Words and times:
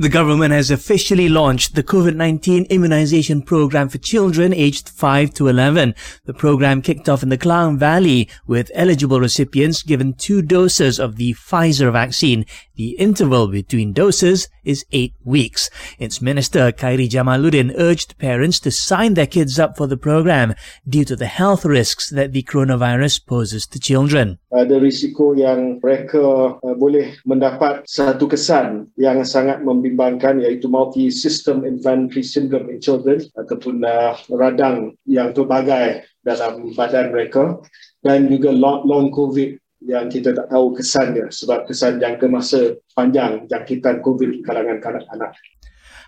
The 0.00 0.08
government 0.08 0.52
has 0.52 0.70
officially 0.70 1.28
launched 1.28 1.74
the 1.74 1.82
COVID-19 1.82 2.68
immunization 2.68 3.42
program 3.42 3.88
for 3.88 3.98
children 3.98 4.54
aged 4.54 4.88
5 4.88 5.34
to 5.34 5.48
11. 5.48 5.92
The 6.24 6.34
program 6.34 6.82
kicked 6.82 7.08
off 7.08 7.24
in 7.24 7.30
the 7.30 7.36
Klang 7.36 7.78
Valley 7.78 8.28
with 8.46 8.70
eligible 8.74 9.18
recipients 9.18 9.82
given 9.82 10.14
two 10.14 10.40
doses 10.40 11.00
of 11.00 11.16
the 11.16 11.34
Pfizer 11.34 11.90
vaccine. 11.90 12.46
The 12.76 12.90
interval 12.90 13.48
between 13.48 13.92
doses 13.92 14.46
is 14.64 14.86
eight 14.92 15.14
weeks. 15.24 15.68
Its 15.98 16.22
minister, 16.22 16.70
Khairy 16.70 17.08
Jamaluddin, 17.08 17.74
urged 17.76 18.18
parents 18.18 18.60
to 18.60 18.70
sign 18.70 19.14
their 19.14 19.26
kids 19.26 19.58
up 19.58 19.76
for 19.76 19.88
the 19.88 19.96
program 19.96 20.54
due 20.88 21.04
to 21.06 21.16
the 21.16 21.26
health 21.26 21.64
risks 21.64 22.08
that 22.10 22.32
the 22.32 22.44
coronavirus 22.44 23.26
poses 23.26 23.66
to 23.66 23.80
children. 23.80 24.38
Ada 24.48 24.80
risiko 24.80 25.36
yang 25.36 25.76
mereka 25.76 26.56
uh, 26.56 26.74
boleh 26.76 27.20
mendapat 27.28 27.84
satu 27.84 28.24
kesan 28.24 28.88
yang 28.96 29.20
sangat 29.28 29.60
membimbangkan 29.60 30.40
iaitu 30.40 30.72
multi-system 30.72 31.68
inflammatory 31.68 32.24
syndrome 32.24 32.72
in 32.72 32.80
children 32.80 33.20
ataupun 33.36 33.84
uh, 33.84 34.16
radang 34.32 34.96
yang 35.04 35.36
pelbagai 35.36 36.08
dalam 36.24 36.72
badan 36.72 37.12
mereka 37.12 37.60
dan 38.00 38.28
juga 38.32 38.48
long 38.56 39.12
COVID 39.12 39.60
yang 39.84 40.10
kita 40.10 40.34
tak 40.34 40.50
tahu 40.50 40.74
kesannya 40.74 41.30
sebab 41.30 41.68
kesan 41.70 42.02
jangka 42.02 42.26
masa 42.26 42.74
panjang 42.96 43.46
jangkitan 43.46 44.02
COVID 44.02 44.28
di 44.32 44.40
kalangan 44.42 44.82
kanak-kanak. 44.82 45.36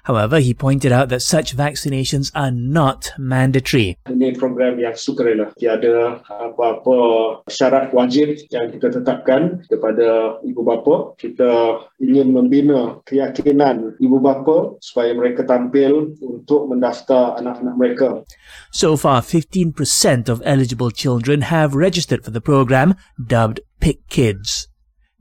However, 0.04 0.40
he 0.40 0.54
pointed 0.54 0.92
out 0.92 1.08
that 1.10 1.20
such 1.20 1.56
vaccinations 1.56 2.32
are 2.34 2.50
not 2.50 3.12
mandatory. 3.18 3.98
Ini 4.08 4.38
program 4.38 4.80
yang 4.80 4.96
sukarela. 4.96 5.52
Tiada 5.58 6.24
apa-apa 6.24 6.96
syarat 7.50 7.92
wajib 7.92 8.40
yang 8.48 8.72
kita 8.72 9.02
tetapkan 9.02 9.60
kepada 9.68 10.40
ibu 10.46 10.62
bapa. 10.64 11.14
Kita 11.20 11.84
ingin 12.00 12.32
membina 12.32 13.02
keyakinan 13.04 14.00
ibu 14.00 14.16
bapa 14.22 14.80
supaya 14.80 15.12
mereka 15.12 15.44
tampil 15.44 16.16
untuk 16.22 16.70
mendaftar 16.70 17.36
anak-anak 17.36 17.74
mereka. 17.76 18.08
So 18.72 18.96
far, 18.96 19.20
15% 19.20 19.76
of 20.30 20.40
eligible 20.44 20.90
children 20.90 21.50
have 21.52 21.76
registered 21.76 22.24
for 22.24 22.30
the 22.30 22.40
program 22.40 22.96
dubbed 23.18 23.60
PICKids. 23.80 24.69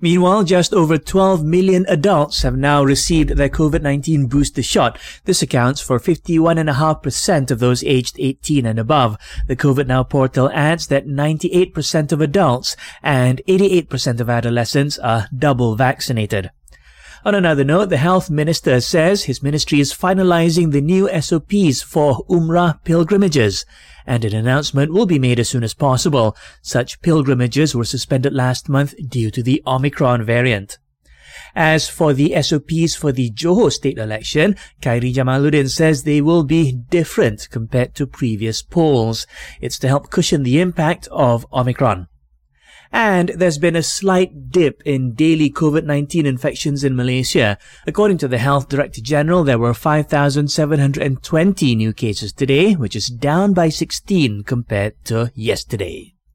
Meanwhile, 0.02 0.46
just 0.46 0.74
over 0.74 0.98
12 0.98 1.44
million 1.44 1.86
adults 1.90 2.44
have 2.44 2.56
now 2.56 2.84
received 2.84 3.32
their 3.32 3.50
COVID-19 3.50 4.30
booster 4.30 4.64
shot. 4.64 4.98
This 5.26 5.42
accounts 5.42 5.82
for 5.82 6.00
51.5% 6.00 7.52
of 7.52 7.60
those 7.60 7.84
aged 7.84 8.16
18 8.18 8.66
and 8.66 8.80
above. 8.80 9.18
The 9.48 9.58
COVID 9.58 9.88
Now 9.88 10.04
portal 10.04 10.50
adds 10.54 10.88
that 10.88 11.06
98% 11.06 12.14
of 12.14 12.22
adults 12.22 12.78
and 13.04 13.42
88% 13.48 14.22
of 14.22 14.30
adolescents 14.30 14.98
are 15.00 15.28
double 15.38 15.76
vaccinated. 15.76 16.52
On 17.26 17.36
another 17.36 17.66
note, 17.66 17.90
the 17.90 17.98
health 17.98 18.30
minister 18.30 18.80
says 18.80 19.24
his 19.24 19.44
ministry 19.44 19.82
is 19.82 19.94
finalizing 19.94 20.72
the 20.72 20.80
new 20.80 21.10
SOPs 21.22 21.82
for 21.82 22.26
Umrah 22.30 22.82
pilgrimages, 22.86 23.66
and 24.08 24.24
an 24.24 24.34
announcement 24.34 24.94
will 24.94 25.06
be 25.06 25.20
made 25.20 25.38
as 25.38 25.50
soon 25.50 25.64
as 25.64 25.74
possible. 25.74 26.38
Such 26.62 27.02
pilgrimages 27.02 27.76
were 27.76 27.84
suspended 27.84 28.34
last 28.34 28.70
month 28.70 28.94
due 29.10 29.32
to 29.32 29.44
the 29.44 29.62
Omicron 29.68 30.24
variant. 30.24 30.78
As 31.56 31.90
for 31.90 32.14
the 32.14 32.42
SOPs 32.42 32.96
for 32.96 33.12
the 33.12 33.32
Johor 33.32 33.72
state 33.72 33.98
election, 33.98 34.56
Khairy 34.82 35.14
Jamaluddin 35.14 35.70
says 35.70 36.04
they 36.04 36.22
will 36.22 36.44
be 36.44 36.72
different 36.72 37.50
compared 37.50 37.96
to 37.96 38.08
previous 38.08 38.62
polls. 38.62 39.28
It's 39.60 39.78
to 39.80 39.90
help 39.90 40.10
cushion 40.10 40.44
the 40.44 40.62
impact 40.62 41.10
of 41.12 41.46
Omicron. 41.52 42.08
And 42.92 43.30
there's 43.30 43.58
been 43.58 43.76
a 43.76 43.84
slight 43.84 44.52
dip 44.52 44.82
in 44.86 45.14
daily 45.14 45.52
COVID-19 45.52 46.26
infections 46.26 46.84
in 46.84 46.96
Malaysia. 46.96 47.58
According 47.86 48.18
to 48.20 48.28
the 48.28 48.38
Health 48.38 48.68
Director 48.68 49.02
General, 49.02 49.44
there 49.44 49.60
were 49.60 49.74
5,720 49.74 51.76
new 51.76 51.94
cases 51.94 52.34
today, 52.34 52.74
which 52.74 52.96
is 52.96 53.08
down 53.08 53.54
by 53.54 53.70
16 53.70 54.44
compared 54.44 54.94
to 55.06 55.32
yesterday. 55.36 56.16